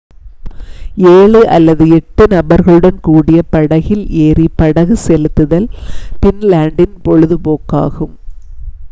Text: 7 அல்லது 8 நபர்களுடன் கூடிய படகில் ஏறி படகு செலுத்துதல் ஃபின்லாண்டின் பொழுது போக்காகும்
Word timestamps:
7 1.09 1.41
அல்லது 1.55 1.83
8 1.97 2.25
நபர்களுடன் 2.31 2.97
கூடிய 3.01 3.41
படகில் 3.49 4.03
ஏறி 4.23 4.47
படகு 4.55 4.97
செலுத்துதல் 5.05 5.69
ஃபின்லாண்டின் 6.15 6.97
பொழுது 7.03 7.37
போக்காகும் 7.45 8.15